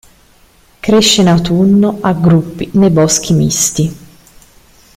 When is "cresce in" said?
0.79-1.27